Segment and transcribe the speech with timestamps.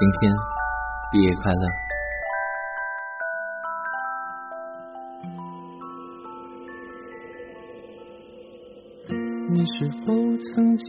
[0.00, 0.30] 今天
[1.10, 1.62] 毕业快乐！
[9.50, 10.14] 你是否
[10.54, 10.86] 曾经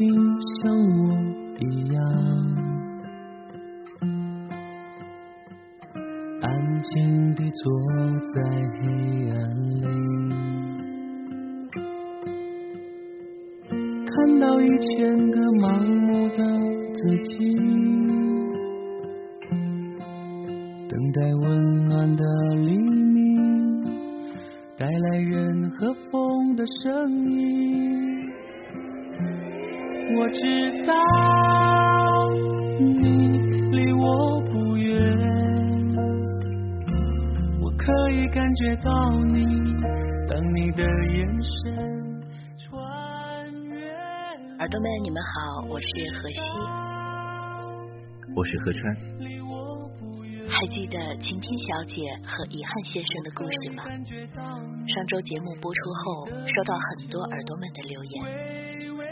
[0.61, 1.17] 像我
[1.57, 1.61] 一
[1.91, 1.97] 样，
[6.43, 7.59] 安静地坐
[8.35, 8.35] 在
[8.77, 8.77] 黑
[9.31, 9.35] 暗
[9.81, 9.83] 里，
[14.05, 16.37] 看到一千个盲目的
[16.93, 17.57] 自己？
[21.09, 22.23] 等待温暖的
[22.55, 23.83] 黎明，
[24.77, 28.29] 带来人和风的声音。
[30.15, 30.93] 我知道
[32.79, 33.39] 你
[33.71, 35.17] 离我不远，
[37.59, 38.91] 我可以感觉到
[39.33, 39.45] 你，
[40.27, 42.21] 当你的眼神
[42.57, 43.79] 穿越。
[44.59, 45.87] 耳朵们，你们好，我是
[46.21, 46.39] 何西，
[48.35, 48.95] 我是何川。
[50.49, 53.83] 还记得晴天小姐和遗憾先生的故事吗？
[54.87, 58.13] 上周节目播出后，收到很多耳朵们的留言。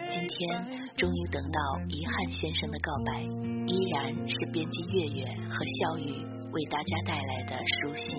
[0.09, 3.21] 今天终于等到遗憾先生的告白，
[3.67, 8.17] 依然是编辑月月和笑雨为大家带来的书信。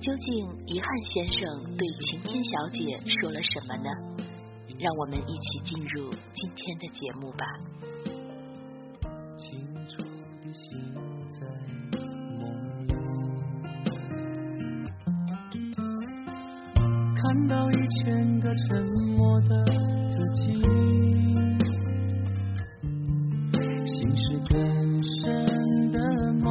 [0.00, 3.88] 究竟遗憾先生对晴天小姐说了什么呢？
[4.80, 7.46] 让我们一起进入今天的节目吧。
[17.34, 19.64] 看到一千个沉默的
[20.08, 20.62] 自己，
[23.84, 25.98] 心是更深的
[26.34, 26.46] 梦，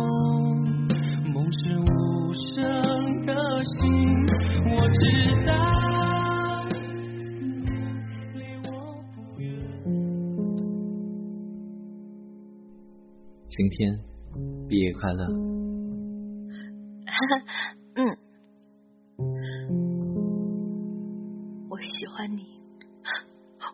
[1.33, 2.51] 梦是无声
[3.25, 3.31] 的
[3.63, 3.73] 心。
[4.75, 4.99] 我知
[5.47, 5.49] 道
[7.39, 7.63] 你
[8.33, 8.69] 离我
[9.15, 9.47] 不远。
[13.47, 13.97] 今天
[14.67, 15.42] 毕业快乐。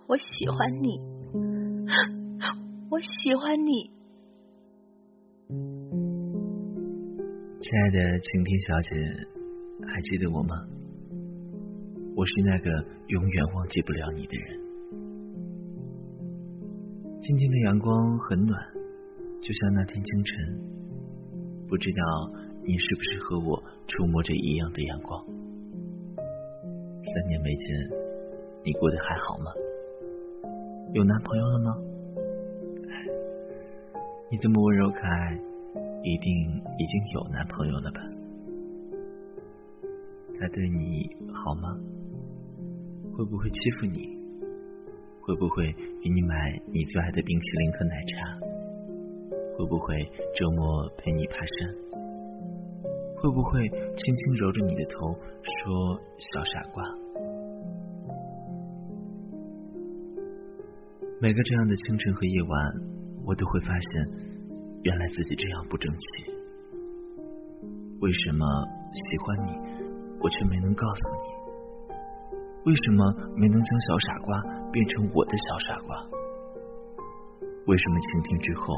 [0.10, 1.00] 我喜欢你，
[2.90, 3.92] 我喜欢你。
[7.62, 8.90] 亲爱的晴天小姐，
[9.88, 10.56] 还记得我吗？
[12.16, 12.72] 我是那个
[13.10, 14.60] 永远忘记不了你的人。
[17.22, 18.60] 今天的阳光很暖，
[19.44, 20.60] 就像那天清晨。
[21.68, 22.32] 不知道
[22.66, 25.24] 你是不是和我触摸着一样的阳光？
[26.18, 27.90] 三年没见。
[28.66, 29.52] 你过得还好吗？
[30.92, 31.78] 有男朋友了吗？
[34.32, 35.40] 你这么温柔可爱，
[36.04, 36.34] 一定
[36.80, 38.02] 已经有男朋友了吧？
[40.40, 41.78] 他对你好吗？
[43.16, 44.18] 会不会欺负你？
[45.22, 48.40] 会不会给你买你最爱的冰淇淋和奶茶？
[49.60, 49.96] 会不会
[50.36, 51.76] 周末陪你爬山？
[53.18, 55.14] 会不会轻轻揉着你的头
[55.44, 56.84] 说小傻瓜？
[61.22, 62.74] 每个这样的清晨和夜晚，
[63.26, 64.08] 我都会发现，
[64.84, 66.32] 原来自己这样不争气。
[68.00, 68.46] 为什么
[68.94, 69.52] 喜欢你，
[70.22, 71.94] 我却没能告诉你？
[72.64, 73.04] 为什么
[73.36, 74.42] 没能将小傻瓜
[74.72, 76.08] 变成我的小傻瓜？
[77.68, 78.74] 为什么倾听之后，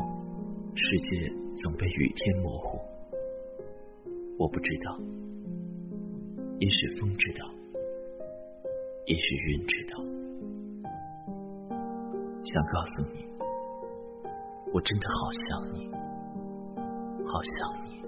[0.73, 1.31] 世界
[1.61, 2.79] 总被雨天模糊？
[4.39, 4.99] 我不知道，
[6.57, 7.45] 也许风知道，
[9.05, 10.20] 也许云知道。
[12.43, 13.27] 想告诉你，
[14.73, 15.89] 我真的好想你，
[17.25, 17.53] 好想
[17.85, 18.01] 你。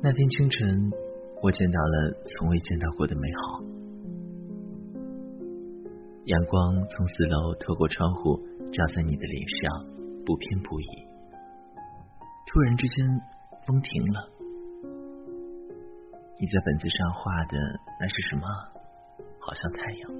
[0.00, 0.92] 那天清晨，
[1.42, 3.60] 我见到了从未见到过的美好。
[6.26, 8.38] 阳光从四楼透过窗户
[8.72, 9.86] 照在你的脸上，
[10.24, 10.86] 不偏不倚。
[12.46, 13.20] 突然之间，
[13.66, 14.30] 风停了。
[16.38, 17.58] 你在本子上画的
[17.98, 18.75] 那是什么？
[19.46, 20.10] 好像太阳。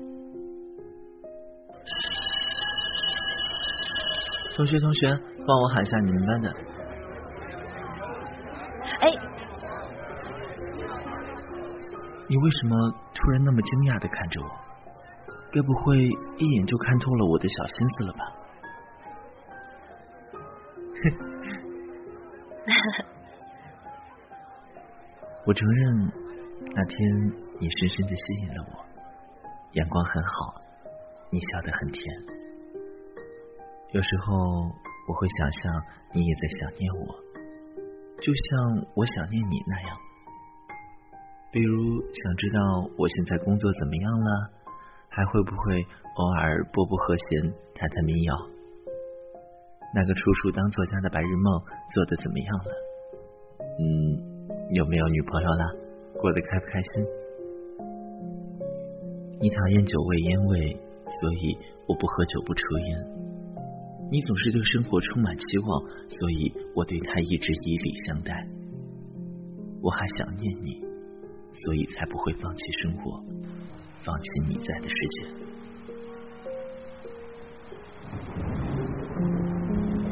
[4.57, 6.49] 同学，同学，帮我喊下你们班的。
[9.01, 9.11] 哎，
[12.29, 14.49] 你为什么突然那么惊讶的看着我？
[15.53, 18.19] 该不会一眼就看透了我的小心思了吧？
[25.47, 26.13] 我承认，
[26.75, 26.99] 那天
[27.61, 28.86] 你深深的吸引了我。
[29.73, 30.63] 阳光很好，
[31.31, 32.03] 你笑得很甜。
[33.93, 34.35] 有时候
[35.09, 35.83] 我会想象
[36.13, 37.15] 你也在想念我，
[38.21, 39.97] 就像我想念你那样。
[41.53, 44.51] 比如想知道我现在工作怎么样了，
[45.09, 45.83] 还会不会
[46.17, 48.35] 偶尔拨拨和弦、弹弹民谣。
[49.95, 51.63] 那个处处当作家的白日梦
[51.95, 52.73] 做的怎么样了？
[53.79, 53.85] 嗯，
[54.73, 55.65] 有没有女朋友了？
[56.21, 57.07] 过得开不开心？
[59.39, 60.81] 你讨厌酒味烟味，
[61.21, 62.99] 所以我不喝酒不抽烟。
[64.11, 68.33] 你总是对生活充满期望，所以我对他一直以礼相待。
[69.83, 70.81] 我还想念你，
[71.53, 73.23] 所以才不会放弃生活，
[74.03, 75.27] 放弃你在的世界。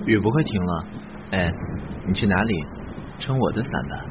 [0.07, 0.87] 雨不会停了，
[1.31, 1.51] 哎，
[2.07, 2.55] 你去哪里？
[3.19, 4.05] 撑我的伞吧。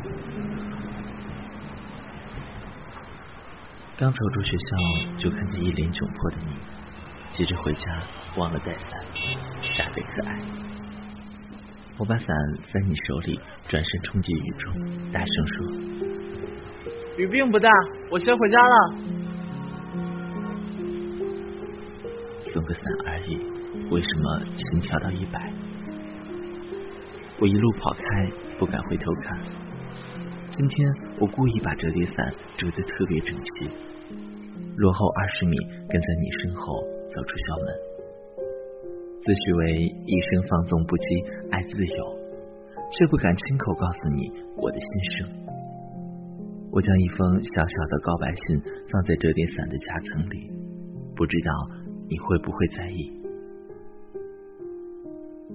[3.95, 4.75] 刚走出学校，
[5.19, 6.57] 就看见一脸窘迫的你，
[7.30, 7.86] 急着回家
[8.38, 8.90] 忘了带伞，
[9.62, 10.42] 傻得可爱。
[12.00, 12.28] 我把伞
[12.66, 14.74] 塞你手里，转身冲进雨中，
[15.12, 15.68] 大声说
[17.22, 17.69] ：“雨并不大，
[18.10, 18.95] 我先回家了。”
[22.51, 23.38] 送个伞而已，
[23.92, 25.54] 为什么心跳到一百？
[27.39, 29.39] 我一路跑开，不敢回头看。
[30.55, 30.88] 今天
[31.19, 32.15] 我故意把折叠伞
[32.57, 33.65] 折得特别整齐，
[34.77, 35.57] 落后二十米，
[35.89, 36.79] 跟在你身后
[37.09, 37.65] 走出校门，
[39.25, 42.05] 自诩为一生放纵不羁，爱自由，
[42.94, 44.29] 却不敢亲口告诉你
[44.61, 45.25] 我的心声。
[46.69, 48.61] 我将一封小小的告白信
[48.94, 50.53] 放在折叠伞的夹层里，
[51.17, 51.50] 不知道
[52.05, 53.09] 你会不会在意。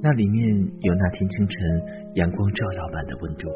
[0.02, 0.42] 那里面
[0.82, 1.54] 有那天清晨
[2.18, 3.46] 阳光照耀般的温度，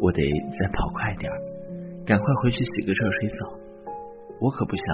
[0.00, 0.22] 我得
[0.58, 1.30] 再跑快点
[2.06, 3.58] 赶快回去洗个热水澡。
[4.40, 4.86] 我可不想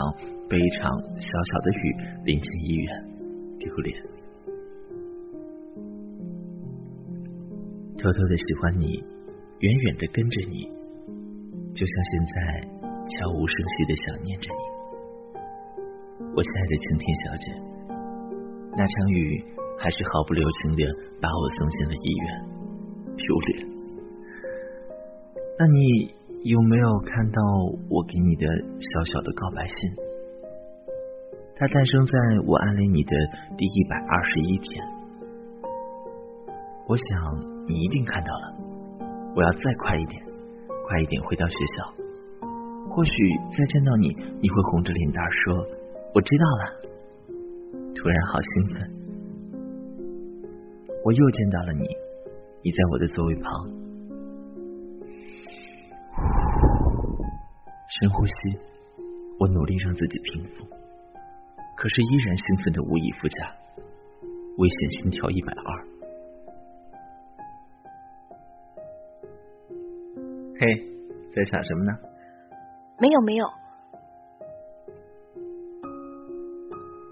[0.49, 1.95] 被一场小小的雨
[2.25, 2.89] 淋进医院，
[3.59, 3.97] 丢脸。
[7.97, 8.87] 偷偷的喜欢你，
[9.61, 10.67] 远远的跟着你，
[11.73, 12.37] 就像现在
[13.07, 14.61] 悄无声息的想念着你，
[16.35, 17.47] 我亲爱的晴天小姐。
[18.77, 19.57] 那场雨。
[19.79, 20.83] 还是毫不留情的
[21.21, 23.76] 把我送进了医院，丢脸。
[25.59, 26.15] 那你
[26.45, 27.41] 有没有看到
[27.89, 28.45] 我给你的
[28.77, 29.97] 小小的告白信？
[31.57, 32.13] 它诞生在
[32.45, 33.17] 我暗恋你的
[33.57, 34.85] 第一百二十一天。
[36.87, 37.09] 我想
[37.67, 38.55] 你一定看到了。
[39.35, 40.23] 我要再快一点，
[40.87, 41.89] 快一点回到学校。
[42.91, 43.13] 或许
[43.57, 45.65] 再见到你，你会红着脸蛋说
[46.13, 46.63] ：“我知道了。”
[47.97, 48.93] 突然好兴奋。
[51.03, 51.89] 我又见到了你，
[52.63, 53.86] 你在我的座位旁。
[57.89, 58.33] 深呼吸，
[59.39, 60.67] 我努力让自己平复，
[61.77, 63.55] 可是依然兴奋的无以复加，
[64.59, 65.87] 危险心跳一百二。
[70.59, 70.83] 嘿，
[71.33, 71.93] 在想什么呢？
[72.99, 73.47] 没有没有。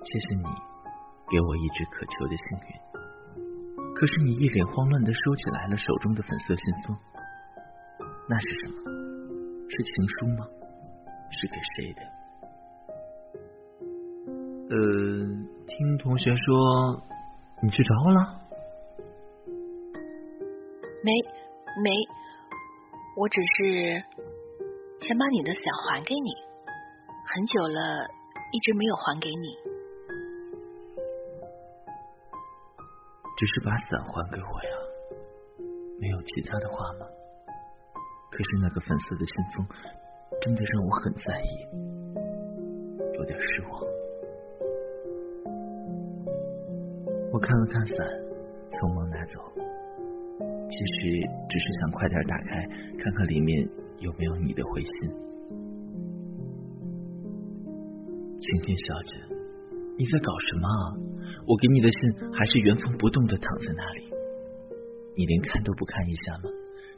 [0.02, 0.42] 谢谢你
[1.30, 2.74] 给我一直渴求的幸运。
[3.94, 6.96] 可是你一脸慌乱的收起来了手中的粉色信封，
[8.28, 8.90] 那是什么？
[9.70, 10.46] 是情书吗？
[11.34, 12.02] 是给谁的？
[14.70, 14.76] 呃，
[15.66, 17.02] 听同学说
[17.62, 18.40] 你去找我了？
[21.02, 21.12] 没
[21.82, 21.90] 没，
[23.16, 24.02] 我只是
[25.06, 26.30] 想把你的伞还给你，
[27.26, 28.08] 很久了，
[28.52, 29.58] 一直没有还给你。
[33.36, 34.70] 只是把伞还给我呀，
[36.00, 37.06] 没有其他的话吗？
[38.30, 39.66] 可是那个粉色的信封
[40.40, 41.66] 真的让我很在意，
[43.14, 43.70] 有点失望。
[47.32, 47.96] 我看了看伞，
[48.70, 49.40] 匆忙拿走，
[50.68, 52.66] 其实只是想快点打开，
[52.98, 54.92] 看看里面有没有你的回信。
[58.38, 59.16] 晴天小姐，
[59.96, 60.94] 你在搞什么啊？
[61.48, 64.12] 我给你的信还是原封不动的躺在那里，
[65.16, 66.50] 你连看都不看一下吗？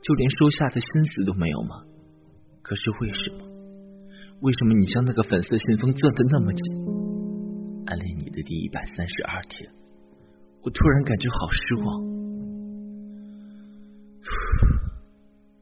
[0.02, 1.84] 就连收下的心思都没有吗？
[2.66, 3.46] 可是为什么？
[4.40, 6.74] 为什么你将那个粉色信封攥得那么紧？
[7.86, 9.70] 暗恋你的第一百三十二天，
[10.64, 11.86] 我突然感觉好失望。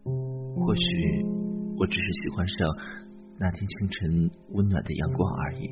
[0.64, 0.82] 或许
[1.76, 2.74] 我只是喜欢上
[3.38, 5.68] 那天清晨温暖的阳光而已。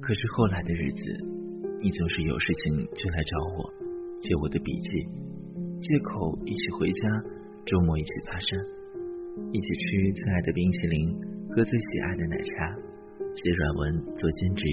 [0.00, 1.02] 可是后来的日子，
[1.82, 3.70] 你总是有事情就来找我，
[4.22, 5.06] 借我的笔记，
[5.80, 7.08] 借口一起回家，
[7.64, 8.58] 周末一起爬山，
[9.52, 11.14] 一起吃最爱的冰淇淋，
[11.50, 12.76] 喝最喜爱的奶茶，
[13.34, 14.66] 写软文做兼职，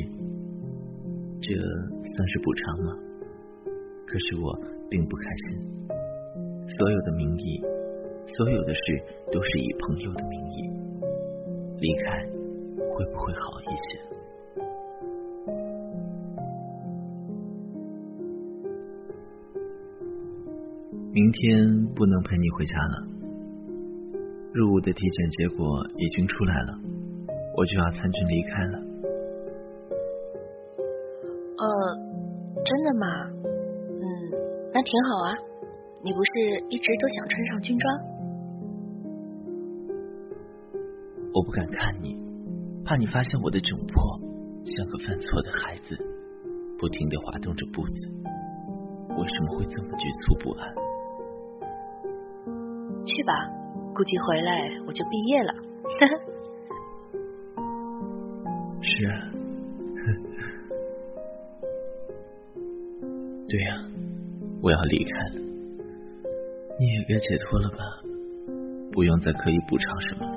[1.41, 2.97] 这算是补偿吗？
[4.07, 4.59] 可是我
[4.89, 5.67] 并不开心，
[6.77, 7.61] 所有的名义，
[8.37, 8.81] 所有的事
[9.31, 10.69] 都是以朋友的名义，
[11.81, 14.14] 离开会不会好一些？
[21.15, 23.07] 明天不能陪你回家了。
[24.51, 26.77] 入伍的体检结果已经出来了，
[27.55, 28.79] 我就要参军离开了。
[31.55, 31.65] 呃，
[32.65, 33.07] 真的吗？
[33.95, 34.03] 嗯，
[34.73, 35.31] 那挺好啊。
[36.03, 36.31] 你不是
[36.67, 37.97] 一直都想穿上军装？
[41.33, 42.19] 我不敢看你，
[42.83, 44.19] 怕你发现我的窘迫，
[44.65, 45.95] 像个犯错的孩子，
[46.77, 48.09] 不停的滑动着步子。
[49.17, 50.84] 为什么会这么局促不安？
[53.05, 53.33] 去吧，
[53.93, 55.53] 估计回来我就毕业了。
[58.81, 59.21] 是啊，
[63.49, 63.85] 对呀，
[64.61, 65.39] 我要离开了，
[66.79, 67.77] 你也该解脱了吧？
[68.91, 70.35] 不用再刻意补偿什么了。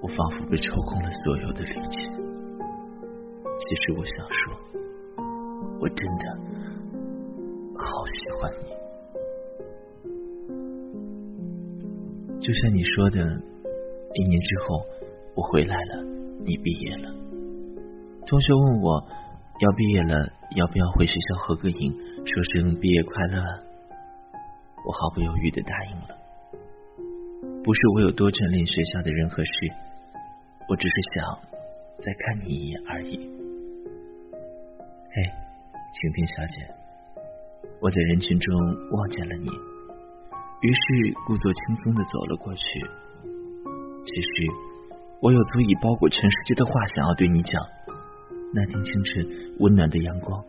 [0.00, 2.08] 我仿佛被抽空了所有的力气。
[3.56, 4.58] 其实我想说，
[5.80, 6.24] 我真的
[7.76, 8.66] 好喜欢你。
[12.44, 13.20] 就像你说的，
[14.12, 14.84] 一年之后
[15.34, 16.04] 我回来了，
[16.44, 17.08] 你毕业了。
[18.26, 19.02] 同学问我
[19.60, 21.90] 要毕业了，要不要回学校合个影，
[22.26, 23.40] 说声毕业快乐？
[24.84, 26.08] 我毫不犹豫的答应了。
[27.64, 29.50] 不是我有多眷恋学校的任何事，
[30.68, 31.24] 我只是想
[32.02, 33.16] 再看你一眼而已。
[35.08, 35.22] 嘿，
[35.94, 36.68] 晴天小姐，
[37.80, 38.54] 我在人群中
[38.90, 39.48] 望见了你。
[40.64, 40.80] 于是
[41.26, 42.62] 故作轻松的走了过去。
[44.00, 44.48] 其实
[45.20, 47.60] 我有足以包裹全世界的话想要对你讲。
[48.54, 49.28] 那天清晨，
[49.60, 50.42] 温暖的阳光，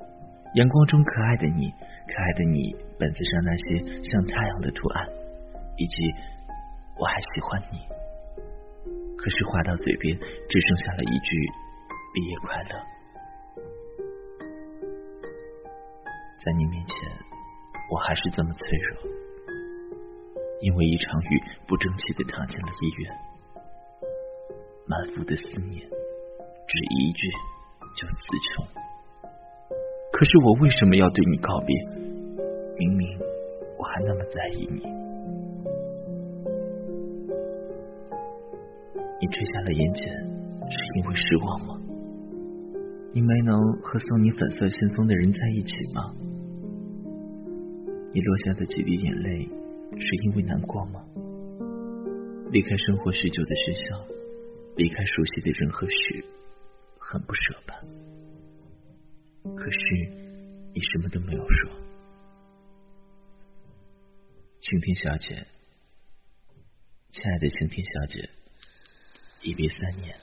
[0.56, 1.70] 阳光中可爱的你，
[2.08, 5.06] 可爱的你本子上那些像太阳的图案，
[5.76, 6.08] 以及
[6.98, 7.84] 我还喜欢你。
[9.18, 11.36] 可是话到嘴边，只剩下了一句
[12.14, 12.80] 毕业快乐。
[16.40, 16.96] 在你面前，
[17.92, 19.25] 我还是这么脆弱。
[20.62, 23.12] 因为一场雨，不争气的躺进了医院，
[24.88, 25.82] 满腹的思念，
[26.68, 27.30] 只一句
[27.96, 28.66] 就词穷。
[30.12, 31.76] 可是我为什么要对你告别？
[32.78, 33.20] 明明
[33.78, 34.82] 我还那么在意你。
[39.20, 40.02] 你垂下了眼睑，
[40.72, 41.76] 是因为失望吗？
[43.14, 46.14] 你没能和送你粉色信封的人在一起吗？
[48.12, 49.50] 你落下的几滴眼泪。
[49.98, 51.02] 是因为难过吗？
[52.52, 54.08] 离开生活许久的学校，
[54.76, 56.26] 离开熟悉的人和事，
[57.00, 57.76] 很不舍吧？
[59.56, 59.80] 可是
[60.74, 61.72] 你什么都没有说，
[64.60, 65.48] 晴天小姐，
[67.10, 68.30] 亲爱的晴天小姐，
[69.42, 70.16] 一别三年，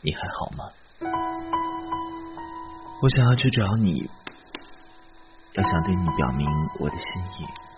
[0.00, 0.72] 你还好吗？
[3.02, 4.08] 我想要去找你，
[5.54, 6.46] 要想对你表明
[6.78, 7.06] 我的心
[7.40, 7.71] 意。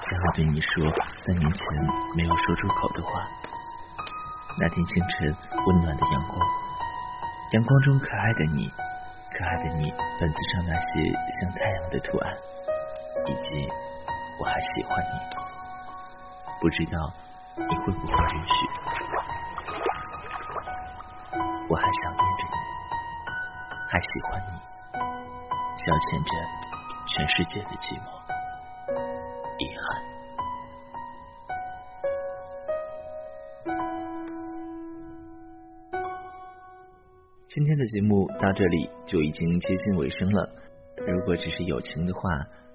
[0.00, 0.84] 想要对你说
[1.24, 1.64] 三年前
[2.16, 3.10] 没有说出口的话。
[4.60, 5.36] 那天清晨，
[5.66, 6.38] 温暖的阳光，
[7.52, 8.70] 阳光中可爱的你，
[9.36, 12.32] 可爱的你本子上那些像太阳的图案，
[13.26, 13.68] 以及
[14.38, 15.18] 我还喜欢你，
[16.60, 17.12] 不知道
[17.56, 18.56] 你会不会允许？
[21.68, 22.56] 我还想念着你，
[23.90, 24.54] 还喜欢你，
[25.78, 26.30] 消遣着
[27.08, 28.23] 全世界的寂寞。
[37.54, 40.50] 今天的节目到这里就已经接近尾声了。
[41.06, 42.20] 如果只是友情的话，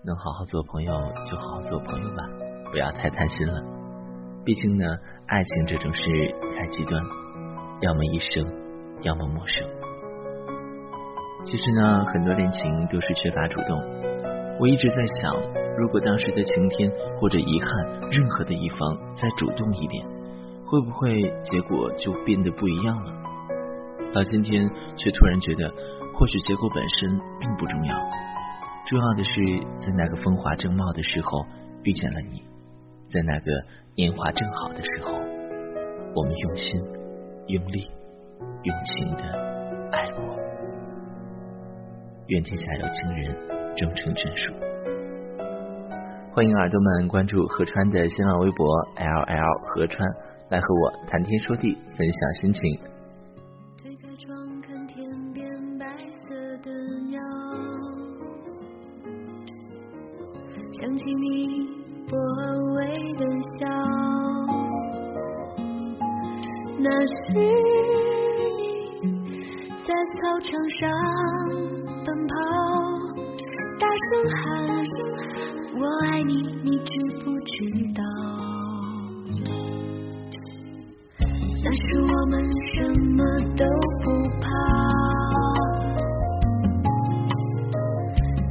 [0.06, 0.94] 能好好做朋友
[1.30, 2.24] 就好好做朋友吧，
[2.72, 3.62] 不要太贪心了。
[4.46, 4.86] 毕竟呢，
[5.28, 6.02] 爱情这种事
[6.56, 7.04] 太极端，
[7.82, 8.48] 要么一生，
[9.02, 9.68] 要么陌生。
[11.44, 13.78] 其实呢，很多恋情都是缺乏主动。
[14.62, 15.36] 我一直在想。
[15.78, 20.08] 如果当时的晴天或者遗憾，任何的一方再主动一点，
[20.66, 23.19] 会不会结果就变得不一样了？
[24.14, 25.70] 到今天却突然觉得，
[26.16, 27.96] 或许结果本身并不重要，
[28.88, 29.34] 重要的是
[29.80, 31.46] 在那个风华正茂的时候
[31.84, 32.42] 遇见了你，
[33.14, 33.52] 在那个
[33.96, 35.14] 年华正好的时候，
[36.16, 36.82] 我们用心、
[37.48, 37.88] 用力、
[38.64, 39.24] 用情的
[39.92, 40.24] 爱过。
[42.28, 43.36] 愿天下有情人
[43.78, 44.54] 终成眷属。
[46.32, 50.10] 欢迎耳朵们关注何川的新浪微博 L L 何川，
[50.50, 52.89] 来和我谈天说地，分享心情。
[73.80, 74.42] 大声喊
[75.80, 76.34] 我爱你，
[76.64, 76.92] 你知
[77.24, 77.54] 不知
[77.96, 78.04] 道？
[81.64, 82.34] 那时我们
[82.74, 82.76] 什
[83.16, 83.24] 么
[83.56, 83.64] 都
[84.04, 84.06] 不
[84.42, 84.48] 怕，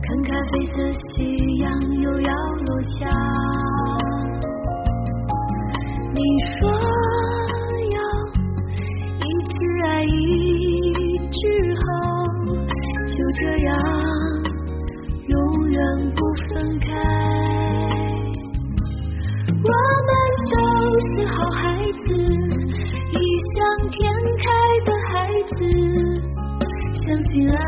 [0.02, 0.76] 看咖啡色
[1.14, 1.14] 夕
[1.58, 1.70] 阳
[2.00, 2.32] 又要
[2.66, 3.06] 落下，
[6.14, 6.22] 你
[6.58, 6.70] 说
[7.92, 7.96] 要
[9.20, 9.54] 一直
[9.84, 11.38] 爱一直
[11.76, 11.84] 好，
[13.06, 13.68] 就这样。
[15.68, 15.80] 永远
[16.14, 16.86] 不分开。
[19.64, 19.72] 我
[20.08, 20.10] 们
[20.50, 20.56] 都
[21.10, 21.60] 是好孩
[21.92, 22.06] 子
[23.12, 23.18] 异
[23.52, 23.56] 想
[23.90, 23.98] 天
[24.38, 24.46] 开
[24.86, 25.12] 的孩
[25.56, 25.58] 子
[27.04, 27.58] 相信爱